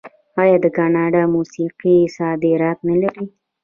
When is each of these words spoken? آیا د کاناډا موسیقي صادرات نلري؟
آیا 0.41 0.57
د 0.63 0.67
کاناډا 0.77 1.23
موسیقي 1.35 1.97
صادرات 2.17 2.79
نلري؟ 2.89 3.23